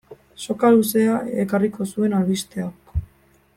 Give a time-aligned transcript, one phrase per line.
[0.45, 2.99] Soka luzea ekarriko zuen albisteak.